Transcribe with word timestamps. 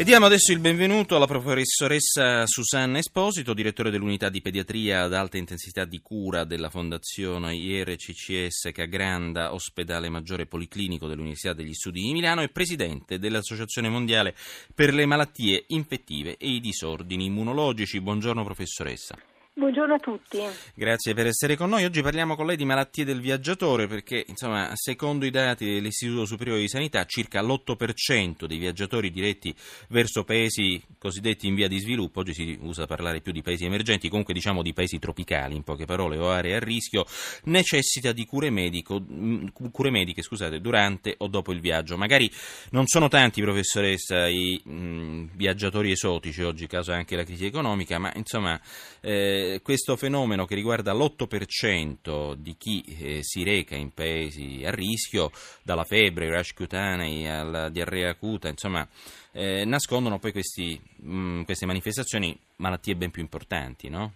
E 0.00 0.04
diamo 0.04 0.24
adesso 0.24 0.52
il 0.52 0.60
benvenuto 0.60 1.14
alla 1.14 1.26
professoressa 1.26 2.46
Susanna 2.46 2.96
Esposito, 2.96 3.52
direttore 3.52 3.90
dell'unità 3.90 4.30
di 4.30 4.40
pediatria 4.40 5.02
ad 5.02 5.12
alta 5.12 5.36
intensità 5.36 5.84
di 5.84 6.00
cura 6.00 6.44
della 6.44 6.70
Fondazione 6.70 7.54
IRCCS 7.54 8.70
Cagranda, 8.72 9.52
ospedale 9.52 10.08
maggiore 10.08 10.46
policlinico 10.46 11.06
dell'Università 11.06 11.52
degli 11.52 11.74
Studi 11.74 12.00
di 12.00 12.12
Milano 12.12 12.40
e 12.40 12.48
presidente 12.48 13.18
dell'Associazione 13.18 13.90
Mondiale 13.90 14.34
per 14.74 14.94
le 14.94 15.04
malattie 15.04 15.64
infettive 15.66 16.38
e 16.38 16.48
i 16.48 16.60
disordini 16.60 17.26
immunologici. 17.26 18.00
Buongiorno 18.00 18.42
professoressa. 18.42 19.18
Buongiorno 19.52 19.94
a 19.94 19.98
tutti. 19.98 20.38
Grazie 20.74 21.12
per 21.12 21.26
essere 21.26 21.56
con 21.56 21.68
noi. 21.68 21.84
Oggi 21.84 22.02
parliamo 22.02 22.36
con 22.36 22.46
lei 22.46 22.56
di 22.56 22.64
malattie 22.64 23.04
del 23.04 23.20
viaggiatore 23.20 23.88
perché, 23.88 24.24
insomma, 24.28 24.70
secondo 24.74 25.26
i 25.26 25.30
dati 25.30 25.66
dell'Istituto 25.66 26.24
Superiore 26.24 26.60
di 26.60 26.68
Sanità, 26.68 27.04
circa 27.04 27.42
l'8% 27.42 28.44
dei 28.46 28.58
viaggiatori 28.58 29.10
diretti 29.10 29.52
verso 29.88 30.22
paesi 30.22 30.80
cosiddetti 30.96 31.48
in 31.48 31.56
via 31.56 31.66
di 31.66 31.80
sviluppo, 31.80 32.20
oggi 32.20 32.32
si 32.32 32.56
usa 32.62 32.86
parlare 32.86 33.20
più 33.20 33.32
di 33.32 33.42
paesi 33.42 33.64
emergenti, 33.64 34.08
comunque 34.08 34.34
diciamo 34.34 34.62
di 34.62 34.72
paesi 34.72 35.00
tropicali, 35.00 35.56
in 35.56 35.64
poche 35.64 35.84
parole, 35.84 36.16
o 36.16 36.30
aree 36.30 36.54
a 36.54 36.60
rischio, 36.60 37.04
necessita 37.44 38.12
di 38.12 38.24
cure, 38.26 38.50
medico, 38.50 39.00
mm, 39.00 39.48
cure 39.72 39.90
mediche 39.90 40.22
scusate, 40.22 40.60
durante 40.60 41.16
o 41.18 41.26
dopo 41.26 41.52
il 41.52 41.60
viaggio. 41.60 41.96
Magari 41.96 42.30
non 42.70 42.86
sono 42.86 43.08
tanti, 43.08 43.42
professoressa, 43.42 44.28
i 44.28 44.60
mh, 44.64 44.72
mm, 44.72 45.26
viaggiatori 45.34 45.90
esotici 45.90 46.40
oggi, 46.42 46.68
causa 46.68 46.94
anche 46.94 47.16
la 47.16 47.24
crisi 47.24 47.46
economica, 47.46 47.98
ma 47.98 48.12
insomma... 48.14 48.58
Eh, 49.00 49.39
questo 49.62 49.96
fenomeno 49.96 50.44
che 50.44 50.54
riguarda 50.54 50.92
l'8% 50.92 52.34
di 52.34 52.56
chi 52.56 52.82
eh, 52.98 53.18
si 53.22 53.42
reca 53.42 53.74
in 53.74 53.92
paesi 53.92 54.62
a 54.64 54.70
rischio, 54.70 55.30
dalla 55.62 55.84
febbre, 55.84 56.26
ai 56.26 56.30
rash 56.32 56.52
cutanei 56.52 57.28
alla 57.28 57.68
diarrea 57.68 58.10
acuta, 58.10 58.48
insomma, 58.48 58.86
eh, 59.32 59.64
nascondono 59.64 60.18
poi 60.18 60.32
questi, 60.32 60.80
mh, 60.96 61.12
mm, 61.12 61.42
queste 61.42 61.66
manifestazioni 61.66 62.38
malattie 62.56 62.96
ben 62.96 63.10
più 63.10 63.22
importanti, 63.22 63.88
no? 63.88 64.12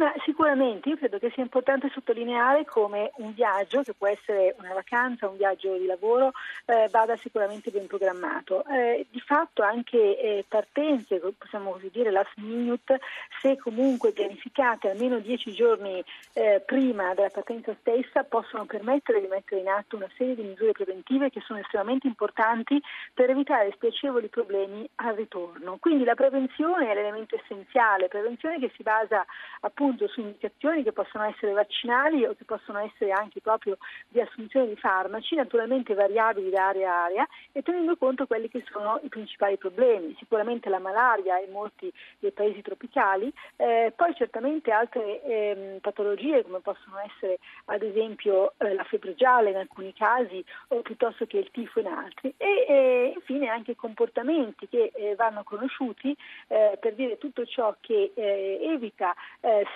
Ma 0.00 0.14
sicuramente 0.24 0.88
io 0.88 0.96
credo 0.96 1.18
che 1.18 1.30
sia 1.34 1.42
importante 1.42 1.90
sottolineare 1.92 2.64
come 2.64 3.10
un 3.16 3.34
viaggio, 3.34 3.82
che 3.82 3.92
può 3.92 4.06
essere 4.06 4.56
una 4.58 4.72
vacanza, 4.72 5.28
un 5.28 5.36
viaggio 5.36 5.76
di 5.76 5.84
lavoro, 5.84 6.32
eh, 6.64 6.88
vada 6.90 7.18
sicuramente 7.18 7.70
ben 7.70 7.86
programmato. 7.86 8.64
Eh, 8.64 9.06
di 9.10 9.20
fatto 9.20 9.60
anche 9.60 9.98
eh, 9.98 10.44
partenze, 10.48 11.20
possiamo 11.36 11.72
così 11.72 11.90
dire 11.92 12.10
last 12.10 12.32
minute, 12.36 12.98
se 13.42 13.58
comunque 13.58 14.12
pianificate 14.12 14.88
almeno 14.88 15.18
dieci 15.18 15.52
giorni 15.52 16.02
eh, 16.32 16.62
prima 16.64 17.12
della 17.12 17.28
partenza 17.28 17.76
stessa, 17.80 18.24
possono 18.24 18.64
permettere 18.64 19.20
di 19.20 19.26
mettere 19.26 19.60
in 19.60 19.68
atto 19.68 19.96
una 19.96 20.08
serie 20.16 20.34
di 20.34 20.44
misure 20.44 20.72
preventive 20.72 21.28
che 21.28 21.42
sono 21.42 21.58
estremamente 21.58 22.06
importanti 22.06 22.80
per 23.12 23.28
evitare 23.28 23.70
spiacevoli 23.72 24.28
problemi 24.28 24.88
al 24.94 25.14
ritorno. 25.14 25.76
Quindi 25.78 26.04
la 26.04 26.14
prevenzione 26.14 26.90
è 26.90 26.94
l'elemento 26.94 27.36
essenziale, 27.36 28.08
prevenzione 28.08 28.58
che 28.58 28.72
si 28.74 28.82
basa 28.82 29.26
appunto 29.60 29.88
appunto 29.90 30.06
su 30.08 30.20
indicazioni 30.20 30.84
che 30.84 30.92
possono 30.92 31.24
essere 31.24 31.52
vaccinali 31.52 32.24
o 32.24 32.34
che 32.34 32.44
possono 32.44 32.78
essere 32.78 33.10
anche 33.10 33.40
proprio 33.40 33.76
di 34.08 34.20
assunzione 34.20 34.68
di 34.68 34.76
farmaci, 34.76 35.34
naturalmente 35.34 35.94
variabili 35.94 36.50
da 36.50 36.68
area 36.68 36.92
a 36.92 37.04
area 37.04 37.28
e 37.52 37.62
tenendo 37.62 37.96
conto 37.96 38.26
quelli 38.26 38.48
che 38.48 38.62
sono 38.70 39.00
i 39.02 39.08
principali 39.08 39.56
problemi, 39.56 40.14
sicuramente 40.18 40.68
la 40.68 40.78
malaria 40.78 41.38
in 41.40 41.50
molti 41.50 41.92
dei 42.20 42.30
paesi 42.30 42.62
tropicali, 42.62 43.32
eh, 43.56 43.92
poi 43.96 44.14
certamente 44.14 44.70
altre 44.70 45.22
eh, 45.22 45.78
patologie 45.80 46.44
come 46.44 46.60
possono 46.60 46.98
essere 46.98 47.38
ad 47.66 47.82
esempio 47.82 48.54
eh, 48.58 48.74
la 48.74 48.84
febbre 48.84 49.14
gialla 49.14 49.48
in 49.48 49.56
alcuni 49.56 49.92
casi 49.92 50.44
o 50.68 50.82
piuttosto 50.82 51.26
che 51.26 51.38
il 51.38 51.50
tifo 51.50 51.80
in 51.80 51.86
altri. 51.86 52.32
E 52.36 52.66
eh, 52.68 53.12
infine 53.14 53.48
anche 53.48 53.74
comportamenti 53.74 54.68
che 54.68 54.92
eh, 54.94 55.14
vanno 55.16 55.42
conosciuti 55.42 56.16
eh, 56.48 56.78
per 56.80 56.94
dire 56.94 57.18
tutto 57.18 57.44
ciò 57.44 57.74
che 57.80 58.12
evita 58.14 59.14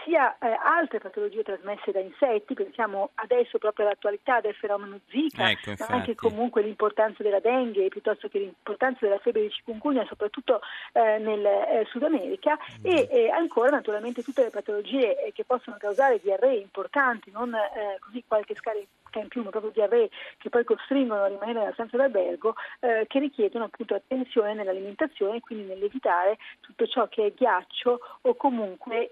sia 0.05 0.37
eh, 0.39 0.57
altre 0.63 0.99
patologie 1.01 1.43
trasmesse 1.43 1.91
da 1.91 2.01
insetti, 2.01 2.55
pensiamo 2.55 3.11
adesso 3.15 3.59
proprio 3.59 3.87
all'attualità 3.87 4.41
del 4.41 4.55
fenomeno 4.55 5.01
Zika, 5.09 5.51
ecco, 5.51 5.75
ma 5.79 5.87
anche 5.87 6.15
comunque 6.15 6.63
l'importanza 6.63 7.23
della 7.23 7.41
dengue 7.41 7.89
piuttosto 7.89 8.29
che 8.29 8.39
l'importanza 8.39 9.01
della 9.01 9.19
febbre 9.19 9.43
di 9.43 9.49
chikungunya, 9.49 10.05
soprattutto 10.07 10.61
eh, 10.93 11.19
nel 11.19 11.45
eh, 11.45 11.87
Sud 11.91 12.03
America 12.03 12.57
mm. 12.57 12.85
e 12.85 13.31
ancora 13.31 13.71
naturalmente 13.71 14.23
tutte 14.23 14.43
le 14.43 14.51
patologie 14.51 15.25
eh, 15.25 15.33
che 15.33 15.45
possono 15.45 15.77
causare 15.79 16.21
diarree 16.23 16.59
importanti, 16.59 17.31
non 17.31 17.55
eh, 17.55 17.99
così 18.01 18.23
qualche 18.27 18.55
scarica 19.15 19.21
in 19.21 19.29
più, 19.29 19.43
ma 19.43 19.51
proprio 19.51 19.71
diarree 19.73 20.11
che 20.39 20.49
poi 20.49 20.65
costringono 20.65 21.23
a 21.23 21.29
rimanere 21.29 21.61
nella 21.61 21.73
stanza 21.73 21.97
d'albergo, 21.97 22.55
eh, 22.81 23.07
che 23.07 23.19
richiedono 23.21 23.65
appunto 23.65 23.95
attenzione 23.95 24.55
nell'alimentazione 24.55 25.37
e 25.37 25.41
quindi 25.41 25.67
nell'evitare 25.67 26.39
tutto 26.61 26.87
ciò 26.87 27.09
che 27.09 27.27
è 27.27 27.33
ghiaccio 27.33 28.01
o 28.23 28.35
comunque 28.35 29.11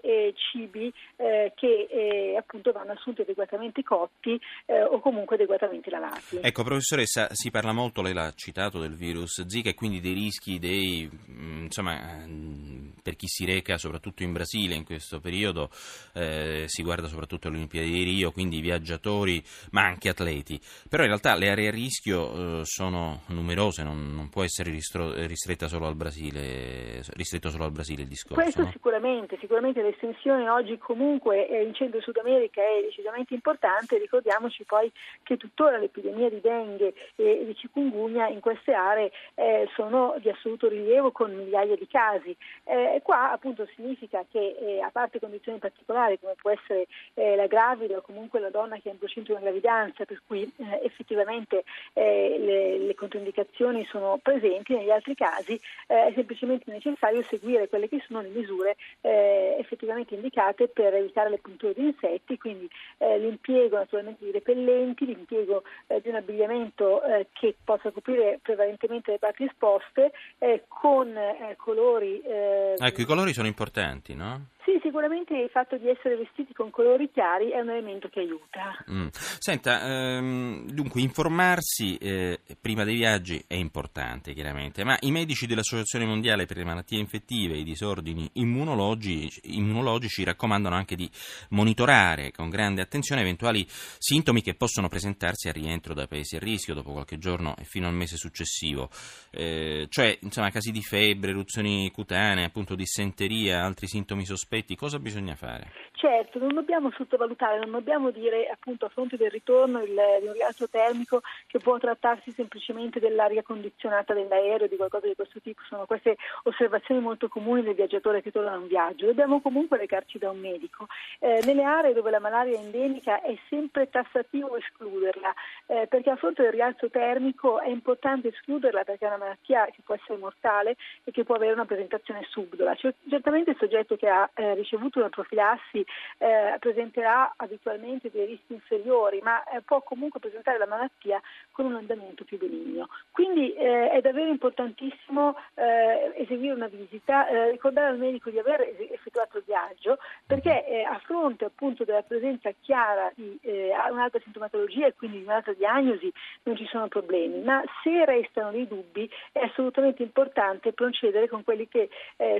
cibi 0.51 0.91
eh, 1.15 1.53
che 1.55 1.87
eh, 1.89 2.35
appunto 2.37 2.71
vanno 2.71 2.91
assunti 2.91 3.21
adeguatamente 3.21 3.83
cotti 3.83 4.39
eh, 4.65 4.83
o 4.83 4.99
comunque 4.99 5.35
adeguatamente 5.35 5.89
lavati. 5.89 6.39
Ecco 6.41 6.63
professoressa, 6.63 7.27
si 7.31 7.51
parla 7.51 7.71
molto, 7.71 8.01
lei 8.01 8.13
l'ha 8.13 8.31
citato, 8.35 8.79
del 8.79 8.95
virus 8.95 9.45
Zika 9.45 9.69
e 9.69 9.73
quindi 9.73 9.99
dei 9.99 10.13
rischi 10.13 10.59
dei, 10.59 11.09
mm, 11.29 11.63
insomma, 11.63 12.23
mm, 12.25 12.89
per 13.01 13.15
chi 13.15 13.27
si 13.27 13.45
reca 13.45 13.77
soprattutto 13.77 14.23
in 14.23 14.33
Brasile 14.33 14.75
in 14.75 14.83
questo 14.83 15.19
periodo, 15.19 15.69
eh, 16.13 16.63
si 16.67 16.83
guarda 16.83 17.07
soprattutto 17.07 17.47
alle 17.47 17.57
Olimpiadi 17.57 17.91
di 17.91 18.03
Rio, 18.03 18.31
quindi 18.31 18.61
viaggiatori 18.61 19.43
ma 19.71 19.83
anche 19.83 19.92
atleti, 20.01 20.59
però 20.89 21.03
in 21.03 21.09
realtà 21.09 21.35
le 21.35 21.49
aree 21.49 21.67
a 21.67 21.71
rischio 21.71 22.59
eh, 22.59 22.65
sono 22.65 23.21
numerose, 23.27 23.83
non, 23.83 24.13
non 24.13 24.29
può 24.29 24.43
essere 24.43 24.71
ristro, 24.71 25.13
ristretta 25.13 25.67
solo 25.67 25.87
al 25.87 25.95
Brasile, 25.95 27.01
ristretto 27.13 27.49
solo 27.49 27.65
al 27.65 27.71
Brasile 27.71 28.03
il 28.03 28.07
discorso. 28.07 28.41
Questo 28.41 28.63
no? 28.63 28.71
sicuramente, 28.71 29.37
sicuramente 29.39 29.81
l'estensione 29.81 30.49
oggi 30.49 30.77
comunque 30.77 31.41
in 31.43 31.73
Centro 31.73 32.01
Sud 32.01 32.17
America 32.17 32.61
è 32.61 32.81
decisamente 32.83 33.33
importante, 33.33 33.97
ricordiamoci 33.97 34.63
poi 34.65 34.91
che 35.23 35.37
tuttora 35.37 35.77
l'epidemia 35.77 36.29
di 36.29 36.41
dengue 36.41 36.93
e 37.15 37.43
di 37.45 37.53
chikungunya 37.53 38.27
in 38.27 38.39
queste 38.39 38.73
aree 38.73 39.11
eh, 39.35 39.67
sono 39.75 40.15
di 40.19 40.29
assoluto 40.29 40.67
rilievo 40.67 41.11
con 41.11 41.33
migliaia 41.33 41.75
di 41.75 41.87
casi. 41.87 42.35
Eh, 42.63 43.01
qua 43.03 43.31
appunto 43.31 43.67
significa 43.75 44.25
che 44.29 44.55
eh, 44.59 44.81
a 44.81 44.89
parte 44.91 45.19
condizioni 45.19 45.57
particolari 45.57 46.19
come 46.19 46.35
può 46.39 46.51
essere 46.51 46.87
eh, 47.13 47.35
la 47.35 47.47
gravida 47.47 47.97
o 47.97 48.01
comunque 48.01 48.39
la 48.39 48.49
donna 48.49 48.77
che 48.77 48.89
è 48.89 48.91
in 48.91 48.99
procinto 48.99 49.31
di 49.31 49.33
una 49.33 49.41
gravidanza 49.41 49.82
per 49.91 50.21
cui 50.25 50.43
eh, 50.43 50.81
effettivamente 50.83 51.63
le, 51.93 52.77
le, 52.77 52.95
controindicazioni 52.95 53.85
sono 53.85 54.19
presenti, 54.21 54.73
negli 54.73 54.89
altri 54.89 55.15
casi 55.15 55.59
è 55.85 56.11
semplicemente 56.15 56.71
necessario 56.71 57.23
seguire 57.23 57.67
quelle 57.67 57.89
che 57.89 58.01
sono 58.07 58.21
le 58.21 58.29
misure 58.29 58.75
effettivamente 59.01 60.15
indicate 60.15 60.67
per 60.67 60.93
evitare 60.93 61.29
le 61.29 61.37
punture 61.37 61.73
di 61.73 61.85
insetti, 61.85 62.37
quindi 62.37 62.69
eh, 62.97 63.19
l'impiego 63.19 63.77
naturalmente 63.77 64.23
di 64.23 64.31
repellenti, 64.31 65.05
l'impiego 65.05 65.63
eh, 65.87 66.01
di 66.01 66.09
un 66.09 66.15
abbigliamento 66.15 67.03
eh, 67.03 67.27
che 67.33 67.55
possa 67.63 67.91
coprire 67.91 68.39
prevalentemente 68.41 69.11
le 69.11 69.19
parti 69.19 69.43
esposte 69.43 70.11
eh, 70.39 70.63
con 70.67 71.15
eh, 71.15 71.55
colori. 71.57 72.21
Eh, 72.21 72.75
ecco, 72.77 73.01
i 73.01 73.05
colori 73.05 73.33
sono 73.33 73.47
importanti, 73.47 74.15
no? 74.15 74.47
Sì, 74.65 74.79
sicuramente 74.81 75.35
il 75.35 75.49
fatto 75.49 75.77
di 75.77 75.89
essere 75.89 76.15
vestiti 76.15 76.53
con 76.53 76.69
colori 76.69 77.11
chiari 77.11 77.49
è 77.49 77.59
un 77.59 77.69
elemento 77.69 78.07
che 78.07 78.21
aiuta. 78.21 78.77
Mm. 78.89 79.07
Senta, 79.11 79.81
ehm, 79.81 80.69
dunque 80.71 81.01
informarsi 81.01 81.97
eh, 81.97 82.39
prima 82.61 82.85
dei 82.85 82.95
viaggi 82.95 83.43
è 83.45 83.55
importante 83.55 84.33
chiaramente, 84.33 84.85
ma 84.85 84.97
i 85.01 85.11
medici 85.11 85.47
dell'Associazione 85.47 86.05
Mondiale 86.05 86.45
per 86.45 86.55
le 86.55 86.63
Malattie 86.63 86.97
Infettive 86.97 87.55
e 87.55 87.57
i 87.57 87.63
Disordini 87.63 88.29
immunologici, 88.33 89.41
immunologici 89.57 90.23
raccomandano 90.23 90.75
anche 90.75 90.95
di 90.95 91.09
monitorare 91.49 92.31
con 92.31 92.49
grande 92.49 92.81
attenzione 92.81 93.19
eventuali 93.21 93.65
sintomi 93.67 94.41
che 94.41 94.53
possono 94.55 94.87
presentarsi 94.87 95.49
al 95.49 95.55
rientro 95.55 95.93
da 95.93 96.07
paesi 96.07 96.37
a 96.37 96.39
rischio 96.39 96.73
dopo 96.73 96.93
qualche 96.93 97.17
giorno 97.17 97.53
e 97.57 97.65
fino 97.65 97.87
al 97.87 97.93
mese 97.93 98.15
successivo, 98.15 98.89
eh, 99.31 99.87
cioè 99.89 100.17
insomma 100.21 100.51
casi 100.51 100.71
di 100.71 100.81
febbre, 100.81 101.31
eruzioni 101.31 101.91
cutanee, 101.91 102.45
appunto 102.45 102.75
dissenteria, 102.75 103.61
altri 103.63 103.87
sintomi 103.87 104.25
sospetti, 104.25 104.51
cosa 104.75 104.99
bisogna 104.99 105.35
fare? 105.35 105.71
Certo, 106.03 106.37
non 106.37 106.53
dobbiamo 106.53 106.91
sottovalutare, 106.91 107.59
non 107.59 107.71
dobbiamo 107.71 108.11
dire 108.11 108.47
appunto 108.47 108.85
a 108.85 108.89
fronte 108.89 109.15
del 109.15 109.31
ritorno 109.31 109.81
il, 109.81 109.95
di 110.19 110.27
un 110.27 110.33
rialzo 110.33 110.67
termico 110.67 111.21
che 111.47 111.59
può 111.59 111.77
trattarsi 111.77 112.31
semplicemente 112.31 112.99
dell'aria 112.99 113.41
condizionata 113.41 114.13
dell'aereo, 114.13 114.67
di 114.67 114.75
qualcosa 114.75 115.07
di 115.07 115.15
questo 115.15 115.39
tipo, 115.39 115.61
sono 115.69 115.85
queste 115.85 116.17
osservazioni 116.43 116.99
molto 116.99 117.29
comuni 117.29 117.63
del 117.63 117.75
viaggiatore 117.75 118.21
che 118.21 118.31
torna 118.31 118.51
da 118.51 118.57
un 118.57 118.67
viaggio, 118.67 119.05
dobbiamo 119.05 119.39
comunque 119.39 119.77
recarci 119.77 120.17
da 120.17 120.29
un 120.29 120.39
medico. 120.39 120.87
Eh, 121.19 121.41
nelle 121.45 121.63
aree 121.63 121.93
dove 121.93 122.11
la 122.11 122.19
malaria 122.19 122.57
è 122.57 122.61
endemica 122.61 123.21
è 123.21 123.37
sempre 123.47 123.89
tassativo 123.89 124.57
escluderla, 124.57 125.33
eh, 125.67 125.87
perché 125.87 126.09
a 126.09 126.17
fronte 126.17 126.41
del 126.41 126.51
rialzo 126.51 126.89
termico 126.89 127.61
è 127.61 127.69
importante 127.69 128.27
escluderla 128.27 128.83
perché 128.83 129.05
è 129.05 129.07
una 129.07 129.17
malattia 129.17 129.65
che 129.67 129.81
può 129.83 129.95
essere 129.95 130.17
mortale 130.17 130.75
e 131.05 131.11
che 131.11 131.23
può 131.23 131.35
avere 131.35 131.53
una 131.53 131.65
presentazione 131.65 132.25
subdola. 132.29 132.75
Certamente 132.75 133.51
il 133.51 133.57
soggetto 133.57 133.95
che 133.95 134.09
ha 134.09 134.29
eh, 134.43 134.53
ricevuto 134.55 134.99
una 134.99 135.09
profilassi 135.09 135.85
eh, 136.17 136.57
presenterà 136.59 137.33
abitualmente 137.37 138.11
dei 138.11 138.25
rischi 138.25 138.53
inferiori, 138.53 139.21
ma 139.23 139.43
eh, 139.45 139.61
può 139.61 139.81
comunque 139.81 140.19
presentare 140.19 140.57
la 140.57 140.67
malattia 140.67 141.21
con 141.51 141.65
un 141.65 141.75
andamento 141.75 142.25
più 142.25 142.37
benigno. 142.37 142.89
Quindi 143.11 143.53
eh, 143.53 143.89
è 143.89 144.01
davvero 144.01 144.29
importantissimo 144.29 145.35
eh, 145.53 146.13
eseguire 146.15 146.53
una 146.53 146.67
visita, 146.67 147.27
eh, 147.27 147.51
ricordare 147.51 147.87
al 147.87 147.97
medico 147.97 148.29
di 148.29 148.39
aver 148.39 148.61
effettuato 148.91 149.37
il 149.37 149.43
viaggio, 149.45 149.97
perché 150.25 150.83
a 150.83 150.99
fronte 150.99 151.45
appunto 151.45 151.83
della 151.83 152.01
presenza 152.01 152.51
chiara 152.61 153.11
di 153.15 153.39
un'altra 153.43 154.19
sintomatologia 154.23 154.87
e 154.87 154.93
quindi 154.93 155.17
di 155.17 155.23
un'altra 155.23 155.53
diagnosi 155.53 156.11
non 156.43 156.55
ci 156.55 156.65
sono 156.65 156.87
problemi, 156.87 157.41
ma 157.41 157.63
se 157.83 158.05
restano 158.05 158.51
dei 158.51 158.67
dubbi 158.67 159.09
è 159.31 159.39
assolutamente 159.39 160.03
importante 160.03 160.73
procedere 160.73 161.27
con 161.27 161.43
quelli 161.43 161.67
che 161.67 161.89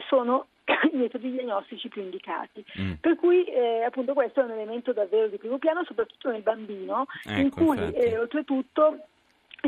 sono 0.07 0.47
i 0.92 0.98
metodi 0.98 1.31
diagnostici 1.31 1.89
più 1.89 2.01
indicati. 2.01 2.63
Mm. 2.80 2.94
Per 3.00 3.15
cui 3.15 3.44
eh, 3.45 3.83
appunto 3.83 4.13
questo 4.13 4.42
è 4.42 4.44
un 4.44 4.51
elemento 4.51 4.94
davvero 4.94 5.27
di 5.27 5.38
primo 5.38 5.57
piano, 5.57 5.83
soprattutto 5.83 6.30
nel 6.31 6.42
bambino, 6.42 7.06
ecco, 7.24 7.39
in 7.39 7.50
cui 7.50 7.94
eh, 7.94 8.18
oltretutto 8.18 9.07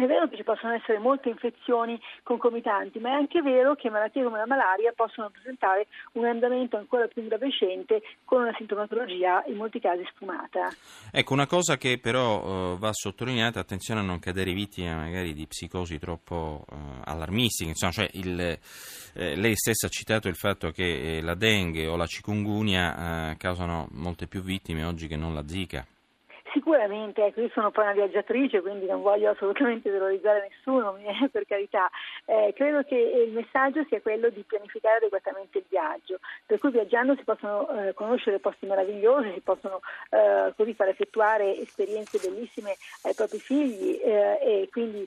è 0.04 0.08
vero 0.08 0.28
che 0.28 0.36
ci 0.36 0.44
possono 0.44 0.74
essere 0.74 1.00
molte 1.00 1.30
infezioni 1.30 1.98
concomitanti, 2.22 3.00
ma 3.00 3.10
è 3.10 3.14
anche 3.14 3.42
vero 3.42 3.76
che 3.76 3.90
malattie 3.90 4.24
come 4.24 4.38
la 4.38 4.46
malaria 4.46 4.92
possono 4.94 5.30
presentare 5.30 5.88
un 6.14 6.26
andamento 6.26 6.76
ancora 6.76 7.08
più 7.08 7.22
ingravescente 7.22 8.02
con 8.26 8.42
una 8.42 8.54
sintomatologia 8.58 9.44
in 9.48 9.56
molti 9.56 9.80
casi 9.80 10.04
sfumata. 10.14 10.70
Ecco, 11.12 11.34
una 11.34 11.48
cosa 11.48 11.78
che 11.78 11.98
però 11.98 12.74
uh, 12.74 12.78
va 12.78 12.92
sottolineata, 12.92 13.62
attenzione 13.62 14.02
a 14.02 14.04
non 14.04 14.20
cadere 14.20 14.52
vittima 14.52 14.96
magari 14.96 15.34
di 15.34 15.48
psicosi 15.48 15.98
troppo 15.98 16.66
uh, 16.68 16.76
allarmistiche, 17.06 17.70
insomma, 17.70 17.94
cioè 17.94 18.10
il, 18.14 18.40
eh, 18.40 19.36
lei 19.36 19.56
stessa 19.56 19.88
ha 19.88 19.90
citato 19.90 20.28
il 20.28 20.36
fatto 20.36 20.72
che 20.72 21.18
eh, 21.18 21.22
la 21.22 21.36
dengue 21.36 21.88
o 21.88 21.96
la 21.96 22.06
cikungunya 22.06 23.32
eh, 23.32 23.38
causano 23.38 23.88
molte 23.92 24.28
più 24.28 24.42
vittime 24.42 24.84
oggi 24.84 25.08
che 25.08 25.16
non 25.16 25.34
la 25.34 25.48
zika. 25.48 25.86
Sicuramente, 26.56 27.22
ecco, 27.22 27.42
io 27.42 27.50
sono 27.54 27.70
poi 27.70 27.84
una 27.84 27.92
viaggiatrice, 27.92 28.62
quindi 28.62 28.86
non 28.86 29.02
voglio 29.02 29.30
assolutamente 29.30 29.92
terrorizzare 29.92 30.48
nessuno, 30.48 30.98
per 31.30 31.46
carità. 31.46 31.90
Eh, 32.24 32.54
credo 32.56 32.82
che 32.84 32.96
il 32.96 33.34
messaggio 33.34 33.84
sia 33.90 34.00
quello 34.00 34.30
di 34.30 34.42
pianificare 34.48 34.96
adeguatamente 34.96 35.58
il 35.58 35.66
viaggio, 35.68 36.20
per 36.46 36.58
cui 36.60 36.72
viaggiando 36.72 37.14
si 37.18 37.26
possono 37.26 37.68
eh, 37.72 37.94
conoscere 37.94 38.40
posti 38.40 38.68
meravigliosi, 38.68 39.34
si 39.34 39.42
possono 39.42 39.82
eh, 40.12 40.54
così 40.56 40.74
far 40.74 40.88
effettuare 40.88 41.60
esperienze 41.60 42.20
bellissime 42.20 42.78
ai 43.04 43.14
propri 43.14 43.40
figli 43.40 44.00
eh, 44.02 44.40
e 44.42 44.70
quindi 44.72 45.06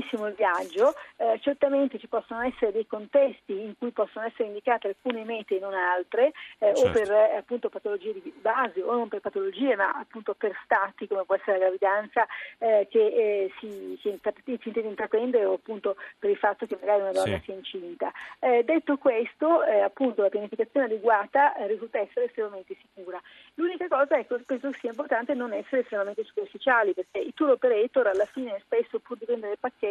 benissimo 0.00 0.26
il 0.26 0.34
viaggio, 0.34 0.94
eh, 1.16 1.38
certamente 1.40 1.98
ci 1.98 2.08
possono 2.08 2.40
essere 2.42 2.72
dei 2.72 2.86
contesti 2.86 3.52
in 3.52 3.74
cui 3.78 3.90
possono 3.90 4.26
essere 4.26 4.48
indicate 4.48 4.88
alcune 4.88 5.24
mete 5.24 5.56
e 5.56 5.60
non 5.60 5.74
altre, 5.74 6.32
eh, 6.58 6.74
certo. 6.74 6.88
o 6.88 6.90
per 6.90 7.10
eh, 7.10 7.36
appunto 7.36 7.68
patologie 7.68 8.14
di 8.14 8.32
base 8.40 8.82
o 8.82 8.94
non 8.94 9.08
per 9.08 9.20
patologie, 9.20 9.76
ma 9.76 9.92
appunto 9.92 10.34
per 10.34 10.56
stati 10.64 11.06
come 11.06 11.24
può 11.24 11.34
essere 11.34 11.58
la 11.58 11.64
gravidanza 11.64 12.26
eh, 12.58 12.86
che 12.90 13.06
eh, 13.06 13.52
si, 13.60 13.98
si, 14.00 14.08
intende 14.08 14.88
intraprendere 14.88 15.44
o 15.44 15.54
appunto 15.54 15.96
per 16.18 16.30
il 16.30 16.36
fatto 16.36 16.66
che 16.66 16.78
magari 16.80 17.02
una 17.02 17.12
donna 17.12 17.36
sì. 17.38 17.44
sia 17.44 17.54
incinta. 17.54 18.12
Detto 18.40 18.96
questo, 18.96 19.60
appunto 19.60 20.22
la 20.22 20.28
pianificazione 20.28 20.86
adeguata 20.86 21.54
risulta 21.66 21.98
essere 21.98 22.26
estremamente 22.26 22.76
sicura. 22.80 23.20
L'unica 23.54 23.86
cosa 23.88 24.16
è 24.16 24.26
che 24.26 24.38
penso 24.46 24.72
sia 24.78 24.90
importante 24.90 25.34
non 25.34 25.52
essere 25.52 25.82
estremamente 25.82 26.24
superficiali, 26.24 26.92
perché 26.92 27.18
i 27.18 27.34
tour 27.34 27.50
operator 27.50 28.06
alla 28.06 28.26
fine 28.26 28.60
spesso 28.64 28.98
pur 28.98 29.18
di 29.18 29.24
vendere 29.26 29.56
pacchetto 29.56 29.89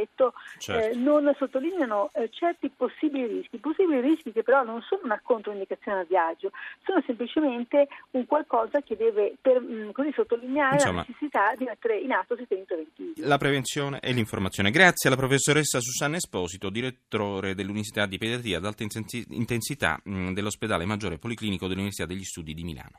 certo. 0.57 0.95
eh, 0.95 0.95
non 0.95 1.33
sottolineano 1.37 2.11
eh, 2.13 2.29
certi 2.31 2.71
possibili 2.75 3.27
rischi, 3.27 3.57
possibili 3.57 4.01
rischi 4.01 4.31
che 4.31 4.43
però 4.43 4.63
non 4.63 4.81
sono 4.81 5.01
una 5.03 5.19
controindicazione 5.21 5.99
al 5.99 6.05
viaggio, 6.07 6.51
sono 6.83 7.01
semplicemente 7.05 7.87
un 8.11 8.25
qualcosa 8.25 8.81
che 8.81 8.95
deve 8.95 9.35
per, 9.41 9.59
mh, 9.59 9.73
mm, 9.73 9.89
così 9.91 10.11
sottolineare 10.13 10.75
Insomma, 10.75 11.01
la 11.01 11.05
necessità 11.07 11.53
di 11.55 11.65
mettere 11.65 11.97
in 11.97 12.11
atto 12.11 12.35
sistemi 12.35 12.63
preventivi. 12.63 13.13
La 13.21 13.37
prevenzione 13.37 13.99
e 13.99 14.11
l'informazione. 14.11 14.71
Grazie 14.71 15.09
alla 15.09 15.17
professoressa 15.17 15.79
Susanna 15.79 16.17
Esposito, 16.17 16.69
direttore 16.69 17.55
dell'Università 17.55 18.05
di 18.05 18.17
Pediatria 18.17 18.57
ad 18.57 18.65
alta 18.65 18.83
intensità 18.83 19.99
mh, 20.03 20.11
mm, 20.11 20.33
dell'ospedale 20.33 20.85
Maggiore 20.85 21.17
Policlinico 21.17 21.67
dell'Università 21.67 22.07
degli 22.07 22.23
Studi 22.23 22.53
di 22.53 22.63
Milano. 22.63 22.97